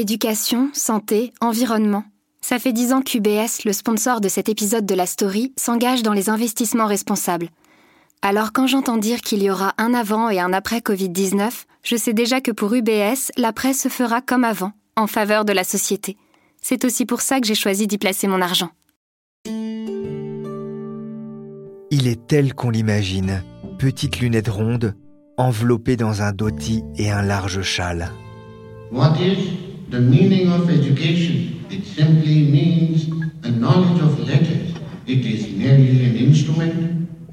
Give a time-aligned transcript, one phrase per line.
[0.00, 2.04] Éducation, santé, environnement.
[2.40, 6.14] Ça fait dix ans qu'UBS, le sponsor de cet épisode de la story, s'engage dans
[6.14, 7.50] les investissements responsables.
[8.22, 11.50] Alors quand j'entends dire qu'il y aura un avant et un après Covid-19,
[11.82, 15.64] je sais déjà que pour UBS, l'après se fera comme avant, en faveur de la
[15.64, 16.16] société.
[16.62, 18.70] C'est aussi pour ça que j'ai choisi d'y placer mon argent.
[21.90, 23.42] Il est tel qu'on l'imagine,
[23.78, 24.94] petite lunette ronde,
[25.36, 28.10] enveloppée dans un dhoti et un large châle.
[28.92, 31.66] What is the meaning of education?
[31.70, 33.08] It simply means
[33.42, 34.74] a knowledge of letters.
[35.06, 36.74] It is merely an instrument,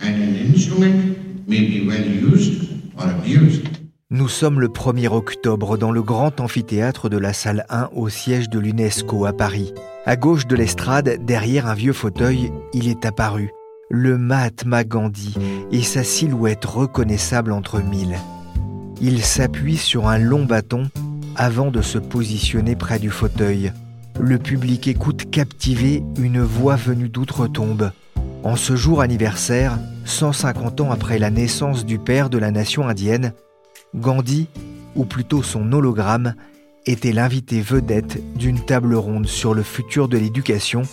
[0.01, 3.67] and an instrument may be well used or abused.
[4.09, 8.49] Nous sommes le 1er octobre dans le grand amphithéâtre de la salle 1 au siège
[8.49, 9.73] de l'UNESCO à Paris.
[10.05, 13.51] À gauche de l'estrade, derrière un vieux fauteuil, il est apparu,
[13.89, 15.35] le Mahatma Gandhi
[15.71, 18.17] et sa silhouette reconnaissable entre mille.
[19.01, 20.89] Il s'appuie sur un long bâton
[21.37, 23.71] avant de se positionner près du fauteuil.
[24.19, 27.91] Le public écoute captivé une voix venue d'outre-tombe.
[28.43, 33.33] En ce jour anniversaire, 150 ans après la naissance du père de la nation indienne,
[33.95, 34.47] Gandhi,
[34.95, 36.33] ou plutôt son hologramme,
[36.87, 40.83] était l'invité vedette d'une table ronde sur le futur de l'éducation,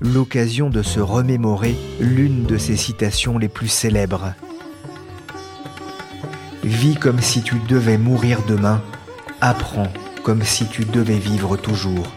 [0.00, 4.34] l'occasion de se remémorer l'une de ses citations les plus célèbres.
[6.62, 8.82] Vis comme si tu devais mourir demain,
[9.40, 9.92] apprends
[10.22, 12.12] comme si tu devais vivre toujours.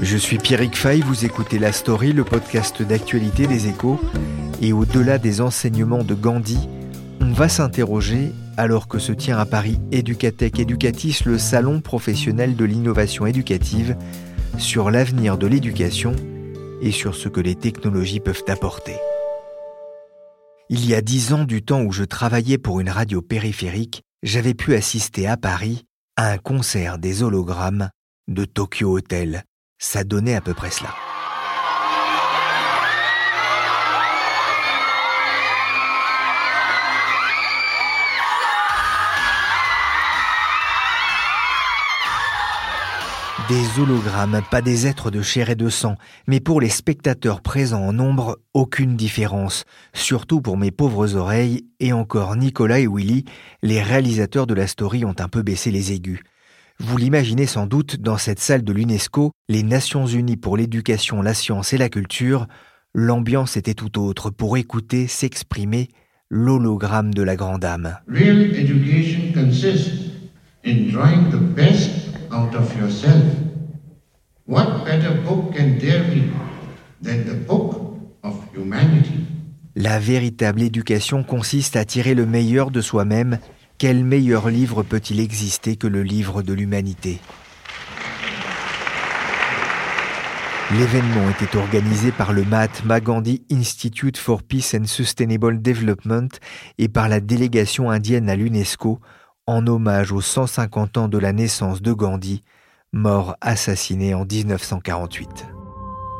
[0.00, 4.00] Je suis Pierrick Fay, vous écoutez La Story, le podcast d'actualité des échos,
[4.60, 6.68] et au-delà des enseignements de Gandhi,
[7.20, 12.64] on va s'interroger, alors que se tient à Paris Educatech Educatis, le salon professionnel de
[12.64, 13.96] l'innovation éducative,
[14.58, 16.14] sur l'avenir de l'éducation
[16.80, 18.96] et sur ce que les technologies peuvent apporter.
[20.68, 24.54] Il y a dix ans, du temps où je travaillais pour une radio périphérique, j'avais
[24.54, 25.86] pu assister à Paris
[26.20, 27.90] un concert des hologrammes
[28.26, 29.44] de Tokyo Hotel.
[29.78, 31.07] Ça donnait à peu près cela.
[43.48, 45.94] Des hologrammes, pas des êtres de chair et de sang,
[46.26, 49.64] mais pour les spectateurs présents en nombre, aucune différence,
[49.94, 53.24] surtout pour mes pauvres oreilles, et encore Nicolas et Willy,
[53.62, 56.20] les réalisateurs de la story ont un peu baissé les aigus.
[56.78, 61.32] Vous l'imaginez sans doute, dans cette salle de l'UNESCO, les Nations Unies pour l'éducation, la
[61.32, 62.48] science et la culture,
[62.92, 65.88] l'ambiance était tout autre pour écouter s'exprimer
[66.28, 67.96] l'hologramme de la grande âme.
[68.14, 70.10] Education consists
[70.66, 70.90] in
[71.30, 73.22] the best out of yourself.
[74.46, 76.30] What better book can there be
[77.02, 77.74] than the book
[78.22, 79.26] of humanity?
[79.76, 83.38] La véritable éducation consiste à tirer le meilleur de soi-même.
[83.78, 87.20] Quel meilleur livre peut-il exister que le livre de l'humanité?
[90.72, 96.28] L'événement était organisé par le Mahatma Gandhi Institute for Peace and Sustainable Development
[96.76, 99.00] et par la délégation indienne à l'UNESCO
[99.48, 102.44] en hommage aux 150 ans de la naissance de Gandhi,
[102.92, 105.46] mort assassiné en 1948.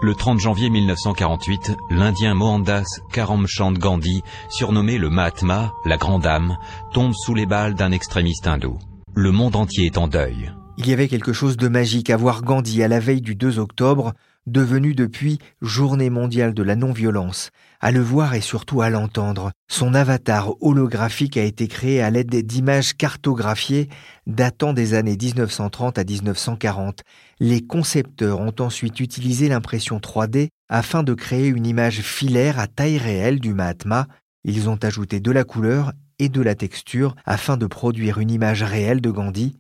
[0.01, 6.57] Le 30 janvier 1948, l'Indien Mohandas Karamchand Gandhi, surnommé le Mahatma, la Grande Âme,
[6.95, 8.79] tombe sous les balles d'un extrémiste hindou.
[9.15, 10.51] Le monde entier est en deuil.
[10.81, 13.59] Il y avait quelque chose de magique à voir Gandhi à la veille du 2
[13.59, 14.15] octobre,
[14.47, 17.51] devenu depuis Journée mondiale de la non-violence,
[17.81, 19.51] à le voir et surtout à l'entendre.
[19.69, 23.89] Son avatar holographique a été créé à l'aide d'images cartographiées
[24.29, 27.03] datant des années 1930 à 1940.
[27.41, 32.99] Les concepteurs ont ensuite utilisé l'impression 3D afin de créer une image filaire à taille
[32.99, 34.07] réelle du Mahatma.
[34.45, 38.63] Ils ont ajouté de la couleur et de la texture afin de produire une image
[38.63, 39.57] réelle de Gandhi.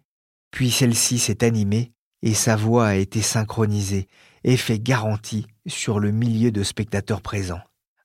[0.50, 1.92] Puis celle-ci s'est animée
[2.22, 4.08] et sa voix a été synchronisée,
[4.44, 7.60] effet garanti sur le millier de spectateurs présents.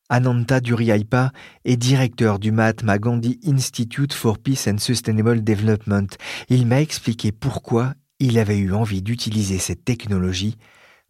[0.10, 1.32] Ananta Duriyaipa
[1.66, 6.08] est directeur du Mahatma Gandhi Institute for Peace and Sustainable Development.
[6.50, 10.58] Il m'a expliqué pourquoi il avait eu envie d'utiliser cette technologie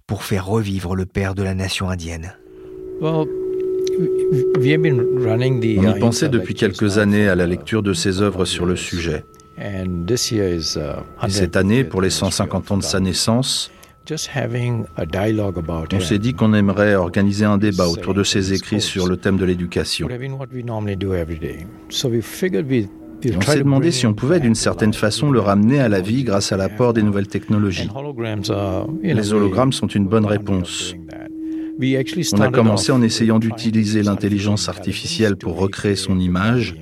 [0.08, 2.34] pour faire revivre le père de la nation indienne.
[3.02, 3.28] On
[4.68, 9.24] y pensait depuis quelques années à la lecture de ses œuvres sur le sujet.
[9.58, 13.72] Et cette année, pour les 150 ans de sa naissance,
[14.12, 14.18] on
[16.00, 19.46] s'est dit qu'on aimerait organiser un débat autour de ses écrits sur le thème de
[19.46, 20.10] l'éducation.
[23.26, 26.52] On s'est demandé si on pouvait d'une certaine façon le ramener à la vie grâce
[26.52, 27.90] à l'apport des nouvelles technologies.
[29.02, 30.94] Les hologrammes sont une bonne réponse.
[32.34, 36.76] On a commencé en essayant d'utiliser l'intelligence artificielle pour recréer son image,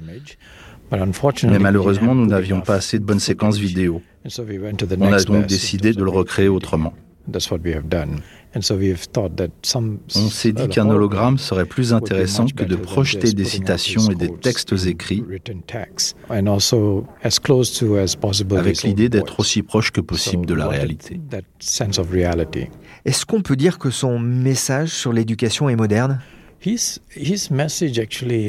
[0.92, 4.02] mais malheureusement nous n'avions pas assez de bonnes séquences vidéo.
[4.26, 6.94] On a donc décidé de le recréer autrement.
[10.16, 14.30] On s'est dit qu'un hologramme serait plus intéressant que de projeter des citations et des
[14.30, 15.24] textes écrits,
[18.58, 21.22] avec l'idée d'être aussi proche que possible de la réalité.
[23.06, 26.20] Est-ce qu'on peut dire que son message sur l'éducation est moderne?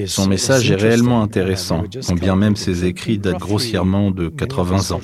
[0.06, 5.00] Son message est réellement intéressant, quand bien même ses écrits datent grossièrement de 80 ans.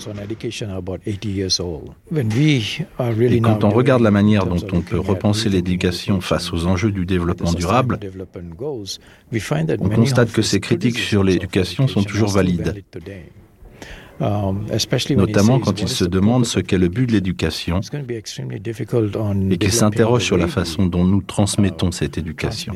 [3.21, 7.07] Et quand on regarde la manière dont on peut repenser l'éducation face aux enjeux du
[7.07, 7.99] développement durable,
[9.81, 12.85] on constate que ses critiques sur l'éducation sont toujours valides.
[14.21, 14.67] Um,
[15.17, 20.37] notamment quand il se demande ce qu'est le but de l'éducation et qu'il s'interroge sur
[20.37, 22.73] la façon dont nous transmettons cette éducation.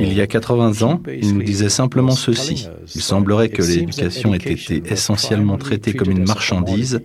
[0.00, 2.68] Il y a 80 ans, il nous disait simplement ceci.
[2.94, 7.02] Il semblerait que l'éducation ait été essentiellement traitée comme une marchandise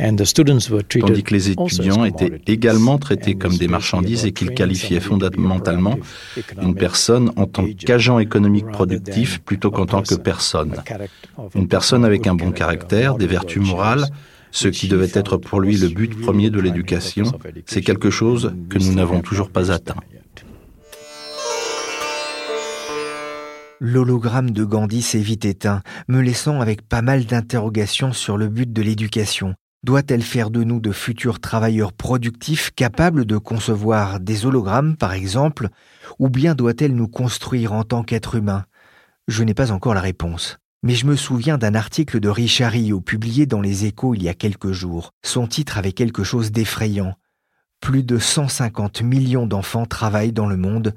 [0.00, 5.98] tandis que les étudiants étaient également traités comme des marchandises et qu'ils qualifiaient fondamentalement
[6.62, 10.76] une personne en tant qu'agent économique productif plutôt qu'en tant que personne.
[11.54, 14.06] Une personne avec un bon caractère, des vertus morales,
[14.50, 17.24] ce qui devait être pour lui le but premier de l'éducation,
[17.66, 19.96] c'est quelque chose que nous n'avons toujours pas atteint.
[23.82, 28.70] L'hologramme de Gandhi s'est vite éteint, me laissant avec pas mal d'interrogations sur le but
[28.70, 29.54] de l'éducation.
[29.82, 35.68] Doit-elle faire de nous de futurs travailleurs productifs capables de concevoir des hologrammes, par exemple,
[36.18, 38.66] ou bien doit-elle nous construire en tant qu'êtres humains?
[39.26, 40.58] Je n'ai pas encore la réponse.
[40.82, 44.28] Mais je me souviens d'un article de Richard Rio publié dans les échos il y
[44.28, 45.12] a quelques jours.
[45.22, 47.14] Son titre avait quelque chose d'effrayant.
[47.80, 50.94] Plus de 150 millions d'enfants travaillent dans le monde,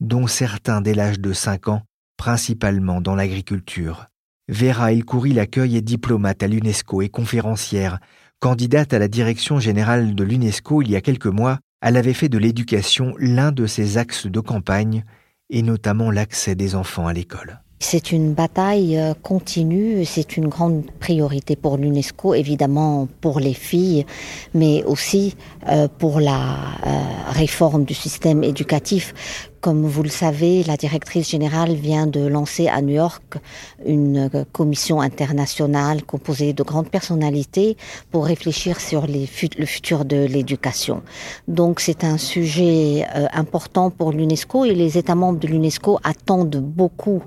[0.00, 1.82] dont certains dès l'âge de 5 ans,
[2.16, 4.06] principalement dans l'agriculture.
[4.48, 8.00] Vera El l'accueil est diplomate à l'UNESCO et conférencière.
[8.40, 12.30] Candidate à la direction générale de l'UNESCO il y a quelques mois, elle avait fait
[12.30, 15.04] de l'éducation l'un de ses axes de campagne,
[15.50, 17.60] et notamment l'accès des enfants à l'école.
[17.80, 24.06] C'est une bataille euh, continue, c'est une grande priorité pour l'UNESCO, évidemment pour les filles,
[24.54, 25.34] mais aussi
[25.68, 26.56] euh, pour la
[26.86, 29.49] euh, réforme du système éducatif.
[29.60, 33.36] Comme vous le savez, la directrice générale vient de lancer à New York
[33.84, 37.76] une commission internationale composée de grandes personnalités
[38.10, 41.02] pour réfléchir sur le futur de l'éducation.
[41.46, 46.56] Donc c'est un sujet euh, important pour l'UNESCO et les États membres de l'UNESCO attendent
[46.56, 47.22] beaucoup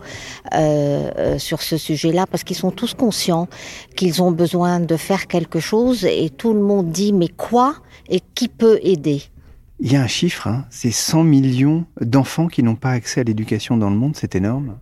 [0.56, 3.48] euh, euh, sur ce sujet-là parce qu'ils sont tous conscients
[3.96, 7.76] qu'ils ont besoin de faire quelque chose et tout le monde dit mais quoi
[8.10, 9.22] et qui peut aider?
[9.84, 13.24] Il y a un chiffre, hein, c'est 100 millions d'enfants qui n'ont pas accès à
[13.26, 14.78] l'éducation dans le monde, c'est énorme.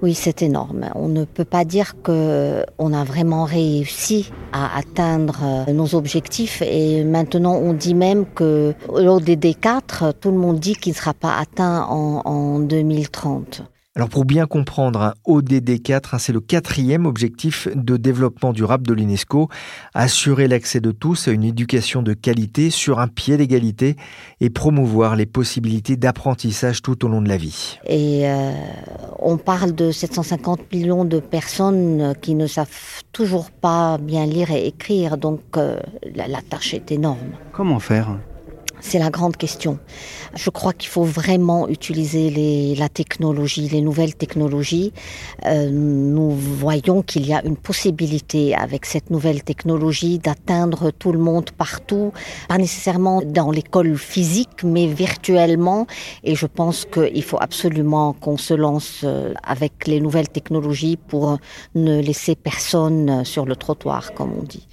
[0.00, 0.90] Oui, c'est énorme.
[0.94, 6.62] On ne peut pas dire que on a vraiment réussi à atteindre euh, nos objectifs
[6.62, 11.12] et maintenant on dit même que l'ODD 4, tout le monde dit qu'il ne sera
[11.12, 13.64] pas atteint en 2030.
[13.98, 18.94] Alors pour bien comprendre, un ODD4, hein, c'est le quatrième objectif de développement durable de
[18.94, 19.48] l'UNESCO,
[19.92, 23.96] assurer l'accès de tous à une éducation de qualité sur un pied d'égalité
[24.40, 27.80] et promouvoir les possibilités d'apprentissage tout au long de la vie.
[27.88, 28.52] Et euh,
[29.18, 34.68] on parle de 750 millions de personnes qui ne savent toujours pas bien lire et
[34.68, 35.80] écrire, donc euh,
[36.14, 37.32] la tâche est énorme.
[37.50, 38.16] Comment faire?
[38.80, 39.78] C'est la grande question.
[40.34, 44.92] Je crois qu'il faut vraiment utiliser les, la technologie, les nouvelles technologies.
[45.46, 51.18] Euh, nous voyons qu'il y a une possibilité avec cette nouvelle technologie d'atteindre tout le
[51.18, 52.12] monde partout,
[52.48, 55.86] pas nécessairement dans l'école physique, mais virtuellement.
[56.24, 61.38] Et je pense qu'il faut absolument qu'on se lance euh, avec les nouvelles technologies pour
[61.74, 64.66] ne laisser personne sur le trottoir, comme on dit.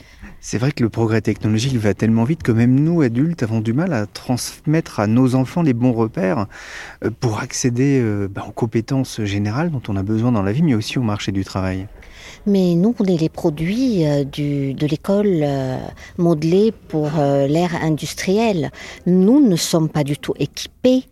[0.48, 3.74] C'est vrai que le progrès technologique va tellement vite que même nous, adultes, avons du
[3.74, 6.46] mal à transmettre à nos enfants les bons repères
[7.04, 10.62] euh, pour accéder euh, bah, aux compétences générales dont on a besoin dans la vie,
[10.62, 11.88] mais aussi au marché du travail.
[12.46, 15.48] Mais nous, on est les produits euh, de l'école
[16.20, 18.70] modelée pour l'ère industrielle.
[19.08, 21.06] Nous ne sommes pas du tout équipés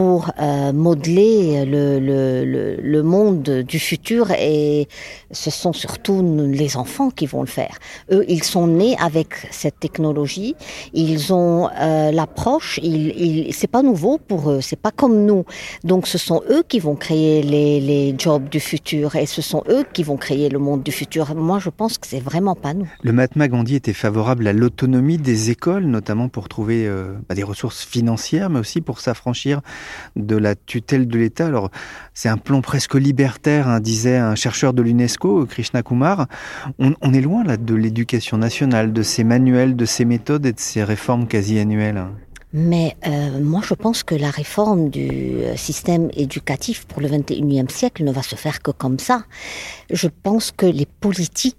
[0.00, 4.88] pour euh, modeler le, monde du futur et
[5.30, 7.76] ce sont surtout les enfants qui vont le faire.
[8.10, 10.54] Eux, ils sont nés avec cette technologie,
[10.94, 15.44] ils ont euh, l'approche, ils, ils, c'est pas nouveau pour eux, c'est pas comme nous.
[15.84, 19.62] Donc ce sont eux qui vont créer les, les jobs du futur et ce sont
[19.68, 21.34] eux qui vont créer le monde du futur.
[21.34, 22.88] Moi, je pense que c'est vraiment pas nous.
[23.02, 27.42] Le Mahatma Gandhi était favorable à l'autonomie des écoles, notamment pour trouver euh, bah, des
[27.42, 29.60] ressources financières, mais aussi pour s'affranchir
[30.16, 31.46] de la tutelle de l'État.
[31.46, 31.70] Alors,
[32.14, 36.26] c'est un plan presque libertaire, hein, disait un chercheur de l'UNESCO, Krishna Kumar.
[36.78, 40.60] On, est loin là de l'éducation nationale, de ses manuels, de ses méthodes et de
[40.60, 42.04] ses réformes quasi annuelles.
[42.52, 47.70] Mais euh, moi, je pense que la réforme du euh, système éducatif pour le 21e
[47.70, 49.22] siècle ne va se faire que comme ça.
[49.88, 51.56] Je pense que les politiques,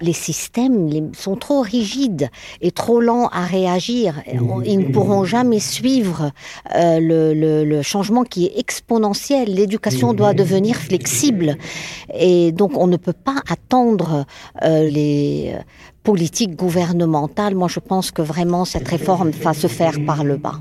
[0.00, 2.28] les systèmes sont trop rigides
[2.60, 4.22] et trop lents à réagir.
[4.64, 6.32] Ils ne pourront jamais suivre
[6.74, 9.54] euh, le, le, le, changement qui est exponentiel.
[9.54, 11.56] L'éducation doit devenir flexible.
[12.14, 14.24] Et donc, on ne peut pas attendre
[14.62, 15.54] euh, les
[16.08, 20.58] politique gouvernementale, moi je pense que vraiment cette réforme va se faire par le bas.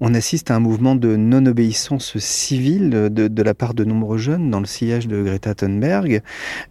[0.00, 4.60] On assiste à un mouvement de non-obéissance civile de, la part de nombreux jeunes dans
[4.60, 6.20] le sillage de Greta Thunberg,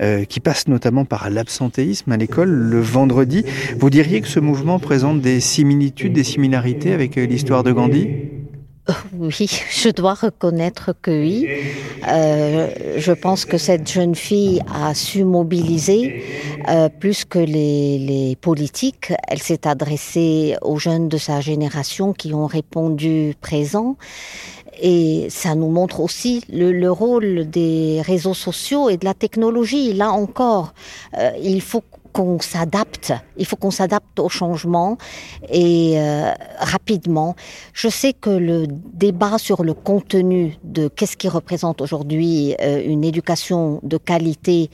[0.01, 3.43] euh, qui passe notamment par l'absentéisme à l'école le vendredi.
[3.79, 8.09] Vous diriez que ce mouvement présente des similitudes, des similarités avec l'histoire de Gandhi?
[9.13, 11.47] Oui, je dois reconnaître que oui.
[12.07, 16.23] Euh, je pense que cette jeune fille a su mobiliser
[16.69, 19.13] euh, plus que les, les politiques.
[19.27, 23.97] Elle s'est adressée aux jeunes de sa génération qui ont répondu présent.
[24.81, 29.93] Et ça nous montre aussi le, le, rôle des réseaux sociaux et de la technologie.
[29.93, 30.73] Là encore,
[31.17, 31.83] euh, il faut
[32.15, 33.11] qu'on s'adapte.
[33.35, 34.97] Il faut qu'on s'adapte au changement
[35.49, 37.35] et euh, rapidement.
[37.73, 43.03] Je sais que le débat sur le contenu de qu'est-ce qui représente aujourd'hui euh, une
[43.03, 44.69] éducation de qualité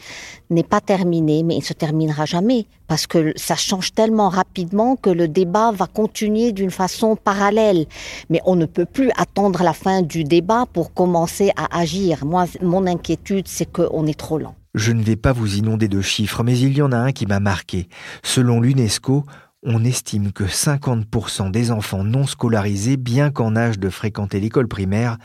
[0.51, 5.10] n'est pas terminé, mais il se terminera jamais parce que ça change tellement rapidement que
[5.10, 7.88] le débat va continuer d'une façon parallèle.
[8.29, 12.24] Mais on ne peut plus attendre la fin du débat pour commencer à agir.
[12.24, 14.53] Moi, mon inquiétude, c'est qu'on est trop lent.
[14.73, 17.25] Je ne vais pas vous inonder de chiffres, mais il y en a un qui
[17.25, 17.89] m'a marqué.
[18.23, 19.25] Selon l'UNESCO,
[19.63, 25.17] on estime que 50% des enfants non scolarisés, bien qu'en âge de fréquenter l'école primaire,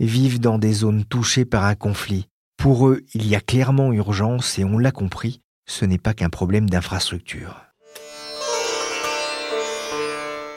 [0.00, 2.28] vivent dans des zones touchées par un conflit.
[2.56, 6.30] Pour eux, il y a clairement urgence et on l'a compris, ce n'est pas qu'un
[6.30, 7.62] problème d'infrastructure.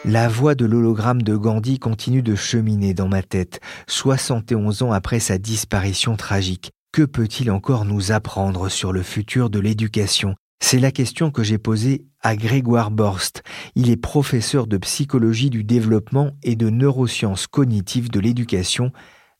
[0.05, 5.19] La voix de l'hologramme de Gandhi continue de cheminer dans ma tête, 71 ans après
[5.19, 6.71] sa disparition tragique.
[6.97, 10.33] Que peut-il encore nous apprendre sur le futur de l'éducation?
[10.59, 13.43] C'est la question que j'ai posée à Grégoire Borst.
[13.75, 18.91] Il est professeur de psychologie du développement et de neurosciences cognitives de l'éducation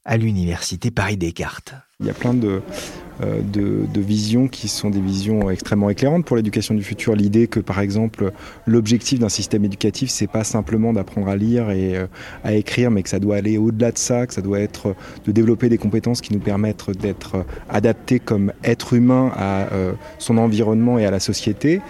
[0.06, 1.74] à l'université Paris-Descartes.
[2.00, 2.62] Il y a plein de,
[3.24, 7.16] euh, de, de, visions qui sont des visions extrêmement éclairantes pour l'éducation du futur.
[7.16, 8.34] L'idée que, par exemple,
[8.68, 12.06] l'objectif d'un système éducatif, c'est pas simplement d'apprendre à lire et euh,
[12.44, 15.32] à écrire, mais que ça doit aller au-delà de ça, que ça doit être de
[15.32, 21.00] développer des compétences qui nous permettent d'être adaptés comme être humain à euh, son environnement
[21.00, 21.82] et à la société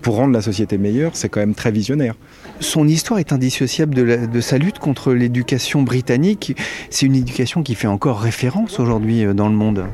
[0.00, 1.16] pour rendre la société meilleure.
[1.16, 2.14] C'est quand même très visionnaire.
[2.60, 6.56] Son histoire est indissociable de, sa lutte contre l'éducation britannique.
[6.90, 9.86] C'est une éducation qui fait encore référence aujourd'hui dans le monde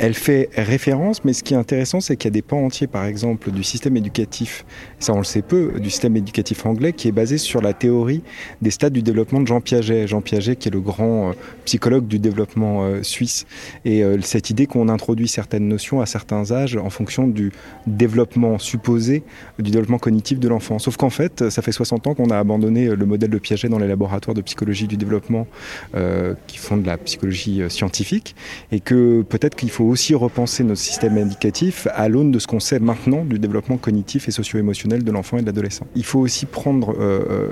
[0.00, 2.86] elle fait référence, mais ce qui est intéressant, c'est qu'il y a des pans entiers,
[2.86, 4.64] par exemple, du système éducatif,
[4.98, 8.22] ça on le sait peu, du système éducatif anglais, qui est basé sur la théorie
[8.62, 10.06] des stades du développement de Jean Piaget.
[10.06, 11.32] Jean Piaget, qui est le grand euh,
[11.66, 13.44] psychologue du développement euh, suisse.
[13.84, 17.52] Et euh, cette idée qu'on introduit certaines notions à certains âges en fonction du
[17.86, 19.22] développement supposé,
[19.58, 20.78] du développement cognitif de l'enfant.
[20.78, 23.78] Sauf qu'en fait, ça fait 60 ans qu'on a abandonné le modèle de Piaget dans
[23.78, 25.46] les laboratoires de psychologie du développement
[26.46, 28.34] qui font de la psychologie scientifique,
[28.72, 32.60] et que peut-être qu'il faut aussi repenser notre système éducatif à l'aune de ce qu'on
[32.60, 35.86] sait maintenant du développement cognitif et socio-émotionnel de l'enfant et de l'adolescent.
[35.94, 37.48] Il faut aussi prendre euh,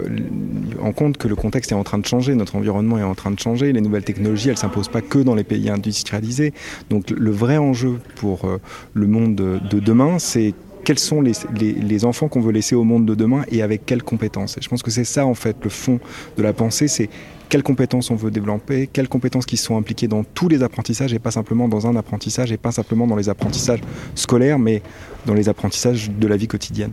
[0.81, 3.31] en compte que le contexte est en train de changer, notre environnement est en train
[3.31, 6.53] de changer, les nouvelles technologies, elles s'imposent pas que dans les pays industrialisés.
[6.91, 8.59] Donc le vrai enjeu pour euh,
[8.95, 10.55] le monde de demain, c'est
[10.89, 14.57] quels sont les, enfants qu'on veut laisser au monde de demain et avec quelles compétences.
[14.59, 16.01] Je pense que c'est ça en fait le fond
[16.39, 17.11] de la pensée, c'est
[17.51, 21.19] quelles compétences on veut développer, quelles compétences qui sont impliquées dans tous les apprentissages et
[21.19, 23.83] pas simplement dans un apprentissage et pas simplement dans les apprentissages
[24.15, 24.81] scolaires, mais
[25.27, 26.93] dans les apprentissages de la vie quotidienne.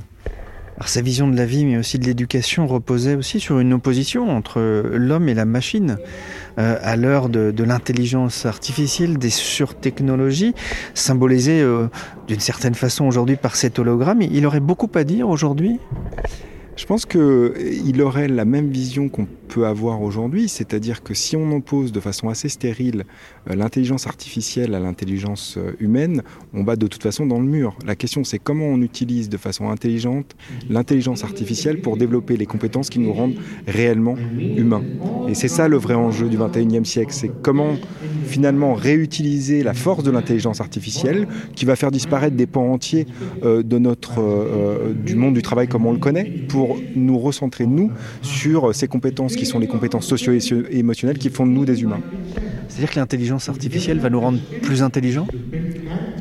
[0.77, 4.29] Alors, sa vision de la vie, mais aussi de l'éducation, reposait aussi sur une opposition
[4.29, 4.59] entre
[4.91, 5.97] l'homme et la machine.
[6.57, 10.53] Euh, à l'heure de, de l'intelligence artificielle, des surtechnologies,
[10.93, 11.87] symbolisées euh,
[12.27, 15.79] d'une certaine façon aujourd'hui par cet hologramme, il aurait beaucoup à dire aujourd'hui?
[16.75, 21.49] Je pense qu'il aurait la même vision qu'on peut avoir aujourd'hui, c'est-à-dire que si on
[21.53, 23.05] oppose de façon assez stérile
[23.49, 26.21] euh, l'intelligence artificielle à l'intelligence euh, humaine,
[26.53, 27.77] on va de toute façon dans le mur.
[27.85, 30.35] La question c'est comment on utilise de façon intelligente
[30.69, 33.35] l'intelligence artificielle pour développer les compétences qui nous rendent
[33.67, 34.83] réellement humains.
[35.29, 37.75] Et c'est ça le vrai enjeu du 21e siècle, c'est comment
[38.25, 43.05] finalement réutiliser la force de l'intelligence artificielle qui va faire disparaître des pans entiers
[43.43, 44.21] euh, de notre,
[44.93, 46.64] du monde du travail comme on le connaît pour
[46.95, 47.91] nous recentrer, nous,
[48.21, 52.01] sur ces compétences qui sont les compétences socio-émotionnelles qui font de nous des humains.
[52.67, 55.27] C'est-à-dire que l'intelligence artificielle va nous rendre plus intelligents?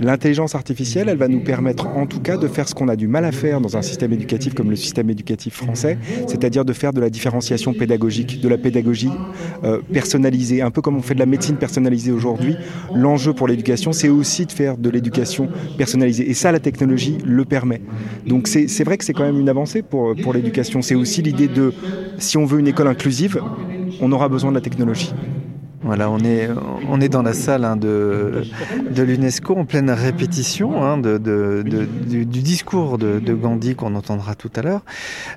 [0.01, 3.07] L'intelligence artificielle, elle va nous permettre en tout cas de faire ce qu'on a du
[3.07, 6.93] mal à faire dans un système éducatif comme le système éducatif français, c'est-à-dire de faire
[6.93, 9.11] de la différenciation pédagogique, de la pédagogie
[9.63, 12.57] euh, personnalisée, un peu comme on fait de la médecine personnalisée aujourd'hui.
[12.95, 15.49] L'enjeu pour l'éducation, c'est aussi de faire de l'éducation
[15.79, 16.29] personnalisée.
[16.29, 17.81] Et ça, la technologie le permet.
[18.27, 20.83] Donc c'est vrai que c'est quand même une avancée pour, pour l'éducation.
[20.83, 21.73] C'est aussi l'idée de,
[22.19, 23.41] si on veut une école inclusive,
[24.01, 25.13] on aura besoin de la technologie.
[25.85, 26.49] Voilà, on est,
[26.89, 28.43] on est dans la salle hein, de,
[28.91, 34.35] de l'UNESCO en pleine répétition hein, de, de, du, du, discours de, Gandhi qu'on entendra
[34.35, 34.81] tout à l'heure.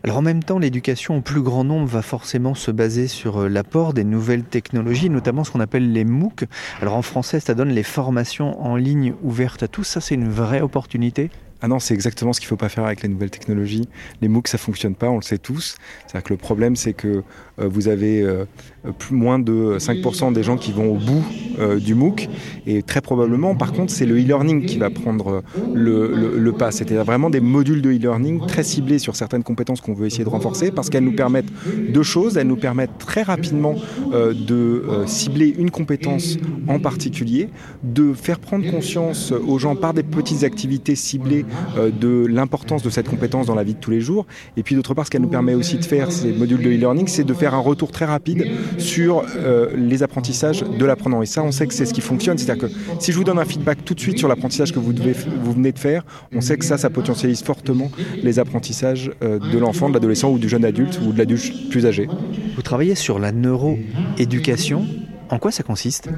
[0.06, 3.50] Alors en même temps, l'éducation au plus grand nombre va forcément se baser sur euh,
[3.50, 6.46] l'apport des nouvelles technologies, notamment ce qu'on appelle les MOOC.
[6.82, 9.84] Alors en français, ça donne les formations en ligne ouvertes à tous.
[9.84, 11.30] Ça, c'est une vraie opportunité
[11.62, 13.88] ah non, c'est exactement ce qu'il ne faut pas faire avec les nouvelles technologies.
[14.22, 15.76] Les MOOC, ça ne fonctionne pas, on le sait tous.
[16.06, 17.24] C'est-à-dire que le problème, c'est que
[17.60, 18.46] euh, vous avez euh,
[19.10, 21.24] moins de 5% des gens qui vont au bout
[21.58, 22.30] euh, du MOOC.
[22.68, 26.72] Et très probablement, par contre, c'est le e-learning qui va prendre le, le, pas.
[26.72, 30.30] C'est-à-dire vraiment des modules de e-learning très ciblés sur certaines compétences qu'on veut essayer de
[30.30, 31.52] renforcer parce qu'elles nous permettent
[31.90, 32.38] deux choses.
[32.38, 33.76] Elles nous permettent très rapidement
[34.12, 36.38] de cibler une compétence
[36.68, 37.50] en particulier,
[37.84, 41.46] de faire prendre conscience aux gens par des petites activités ciblées
[41.78, 44.26] de l'importance de cette compétence dans la vie de tous les jours.
[44.56, 47.08] Et puis d'autre part, ce qu'elle nous permet aussi de faire, ces modules de e-learning,
[47.08, 51.22] c'est de faire un retour très rapide sur euh, les apprentissages de l'apprenant.
[51.22, 52.38] Et ça, on sait que c'est ce qui fonctionne.
[52.38, 54.94] C'est-à-dire que si je vous donne un feedback tout de suite sur l'apprentissage que vous,
[54.94, 59.40] devez, vous venez de faire, on sait que ça, ça potentialise fortement les apprentissages euh,
[59.40, 62.08] de l'enfant, de l'adolescent ou du jeune adulte ou de l'adulte plus âgé.
[62.56, 64.86] Vous travaillez sur la neuroéducation.
[65.30, 66.10] En quoi ça consiste?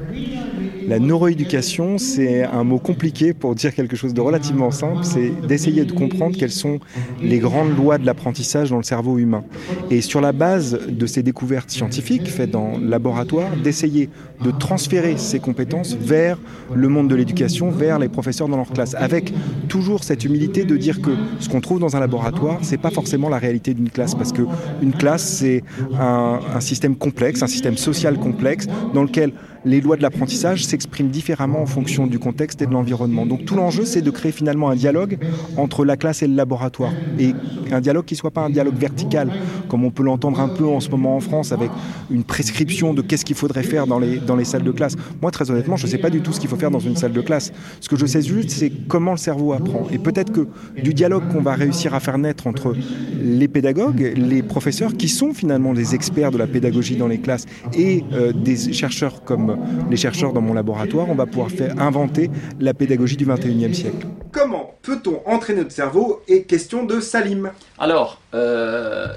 [0.90, 5.86] La neuroéducation, c'est un mot compliqué pour dire quelque chose de relativement simple, c'est d'essayer
[5.86, 6.80] de comprendre quelles sont
[7.22, 9.44] les grandes lois de l'apprentissage dans le cerveau humain.
[9.92, 14.10] Et sur la base de ces découvertes scientifiques faites dans le laboratoire, d'essayer
[14.44, 16.40] de transférer ces compétences vers
[16.74, 19.32] le monde de l'éducation, vers les professeurs dans leur classe, avec
[19.68, 23.30] toujours cette humilité de dire que ce qu'on trouve dans un laboratoire, c'est pas forcément
[23.30, 24.42] la réalité d'une classe, parce que
[24.82, 25.64] une classe, c'est
[26.00, 29.34] un, un système complexe, un système social complexe, dans lequel
[29.66, 33.26] les lois de l'apprentissage s'expriment différemment en fonction du contexte et de l'environnement.
[33.26, 35.18] Donc tout l'enjeu, c'est de créer finalement un dialogue
[35.58, 36.94] entre la classe et le laboratoire.
[37.20, 37.34] Et
[37.72, 39.32] un dialogue qui ne soit pas un dialogue vertical,
[39.68, 41.70] comme on peut l'entendre un peu en ce moment en France, avec
[42.10, 44.96] une prescription de qu'est-ce qu'il faudrait faire dans les, dans les salles de classe.
[45.22, 46.96] Moi, très honnêtement, je ne sais pas du tout ce qu'il faut faire dans une
[46.96, 47.52] salle de classe.
[47.82, 49.88] Ce que je sais juste, c'est comment le cerveau apprend.
[49.92, 50.48] Et peut-être que
[50.82, 52.76] du dialogue qu'on va réussir à faire naître entre
[53.22, 57.46] les pédagogues, les professeurs, qui sont finalement des experts de la pédagogie dans les classes,
[57.78, 59.49] et euh, des chercheurs comme
[59.90, 64.08] les chercheurs dans mon laboratoire, on va pouvoir faire inventer la pédagogie du 21e siècle.
[64.32, 67.52] Comment peut-on entraîner notre cerveau Et question de Salim.
[67.78, 69.08] Alors, euh,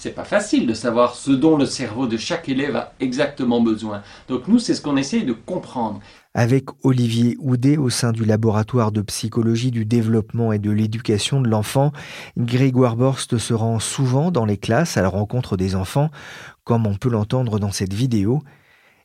[0.00, 4.02] c'est pas facile de savoir ce dont le cerveau de chaque élève a exactement besoin.
[4.28, 6.00] Donc nous, c'est ce qu'on essaye de comprendre.
[6.32, 11.48] Avec Olivier Houdet au sein du laboratoire de psychologie du développement et de l'éducation de
[11.48, 11.92] l'enfant,
[12.38, 16.10] Grégoire Borst se rend souvent dans les classes à la rencontre des enfants,
[16.64, 18.42] comme on peut l'entendre dans cette vidéo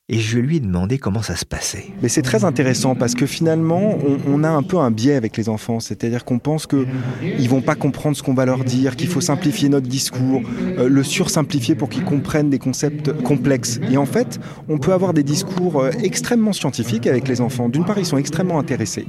[0.07, 1.85] et je lui ai demandé comment ça se passait.
[2.03, 5.49] Mais c'est très intéressant parce que finalement, on, a un peu un biais avec les
[5.49, 6.85] enfants, c'est-à-dire qu'on pense que
[7.23, 10.43] ils vont pas comprendre ce qu'on va leur dire, qu'il faut simplifier notre discours,
[10.77, 13.79] euh, le sursimplifier pour qu'ils comprennent des concepts complexes.
[13.89, 14.39] Et en fait,
[14.69, 17.67] on peut avoir des discours euh, extrêmement scientifiques avec les enfants.
[17.67, 19.07] D'une part, ils sont extrêmement intéressés,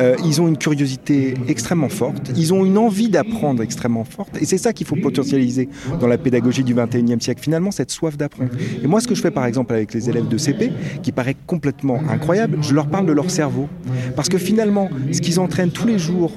[0.00, 4.44] euh, ils ont une curiosité extrêmement forte, ils ont une envie d'apprendre extrêmement forte, et
[4.44, 7.40] c'est ça qu'il faut potentialiser dans la pédagogie du 21e siècle.
[7.42, 8.50] Finalement, cette soif d'apprendre.
[8.82, 11.36] Et moi, ce que je fais par exemple avec les élèves de CP, qui paraît
[11.46, 13.68] complètement incroyable, je leur parle de leur cerveau.
[14.14, 16.32] Parce que finalement, ce qu'ils entraînent tous les jours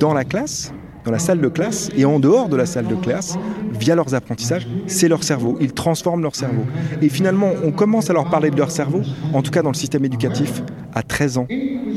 [0.00, 0.72] dans la classe,
[1.04, 3.36] dans la salle de classe et en dehors de la salle de classe,
[3.78, 5.56] via leurs apprentissages, c'est leur cerveau.
[5.60, 6.64] Ils transforment leur cerveau.
[7.02, 9.76] Et finalement, on commence à leur parler de leur cerveau, en tout cas dans le
[9.76, 10.62] système éducatif,
[10.94, 11.46] à 13 ans.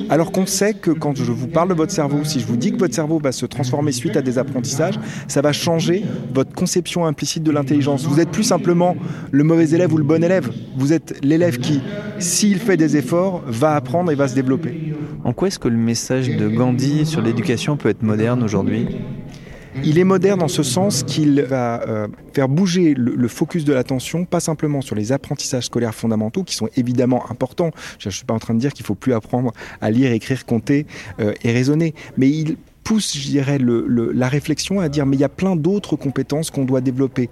[0.10, 2.72] Alors qu'on sait que quand je vous parle de votre cerveau, si je vous dis
[2.72, 7.06] que votre cerveau va se transformer suite à des apprentissages, ça va changer votre conception
[7.06, 8.06] implicite de l'intelligence.
[8.06, 8.96] Vous êtes plus simplement
[9.32, 10.50] le mauvais élève ou le bon élève.
[10.78, 11.82] Vous êtes l'élève qui,
[12.20, 14.94] s'il fait des efforts, va apprendre et va se développer.
[15.24, 18.88] En quoi est-ce que le message de Gandhi sur l'éducation peut être moderne aujourd'hui?
[19.84, 24.26] Il est moderne en ce sens qu'il va euh, faire bouger le, focus de l'attention,
[24.26, 27.72] pas simplement sur les apprentissages scolaires fondamentaux, qui sont évidemment importants.
[28.00, 29.52] Je ne suis pas en train de dire qu'il faut plus apprendre
[29.82, 30.88] à lire, écrire, compter
[31.20, 35.26] euh, et raisonner, mais il pousse, je dirais, la réflexion à dire mais il y
[35.26, 37.30] a plein d'autres compétences qu'on doit développer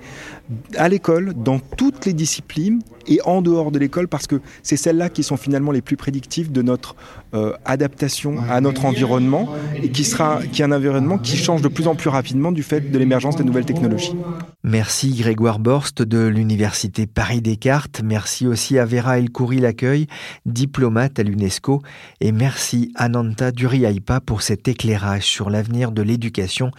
[0.77, 5.09] à l'école, dans toutes les disciplines et en dehors de l'école, parce que c'est celles-là
[5.09, 6.95] qui sont finalement les plus prédictives de notre
[7.33, 9.49] euh, adaptation à notre environnement
[9.81, 12.63] et qui sera qui est un environnement qui change de plus en plus rapidement du
[12.63, 14.15] fait de l'émergence des nouvelles technologies.
[14.63, 18.01] Merci Grégoire Borst de l'Université Paris-Descartes.
[18.03, 20.07] Merci aussi à Vera El Khoury l'accueil,
[20.45, 21.81] diplomate à l'UNESCO.
[22.21, 26.71] Et merci Ananta Duriaipa pour cet éclairage sur l'avenir de l'éducation.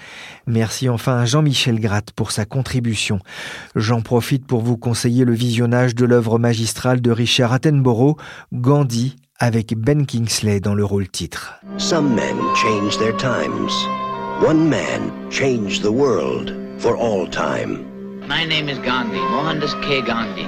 [0.47, 3.21] Merci enfin à Jean-Michel Gratte pour sa contribution.
[3.75, 8.17] J'en profite pour vous conseiller le visionnage de l'œuvre magistrale de Richard Attenborough,
[8.53, 11.55] Gandhi, avec Ben Kingsley dans le rôle titre.
[11.79, 13.73] Some men change their times.
[14.43, 17.85] One man changed the world for all time.
[18.29, 20.03] My name is Gandhi, Mohandas K.
[20.03, 20.47] Gandhi.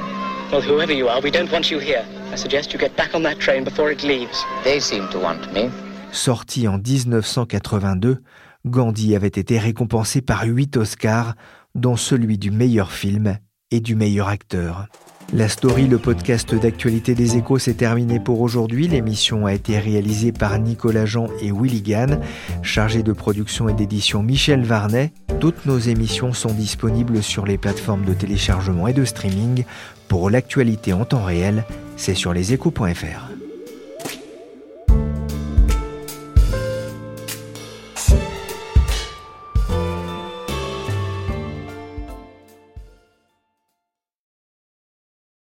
[0.51, 2.05] Well, whoever you are, we don't want you here.
[2.33, 4.45] I suggest you get back on that train before it leaves.
[4.65, 5.71] They seem to want me.
[6.11, 8.23] Sorti en 1982,
[8.67, 11.35] Gandhi avait été récompensé par huit Oscars,
[11.79, 13.39] dont celui du meilleur film
[13.71, 14.89] et du meilleur acteur.
[15.35, 18.89] La story, le podcast d'actualité des échos, s'est terminé pour aujourd'hui.
[18.89, 22.21] L'émission a été réalisée par Nicolas Jean et Willy Gann,
[22.63, 25.13] chargé de production et d'édition Michel Varnet.
[25.39, 29.65] Toutes nos émissions sont disponibles sur les plateformes de téléchargement et de streaming.
[30.09, 31.65] Pour l'actualité en temps réel,
[31.97, 33.38] c'est sur leséchos.fr.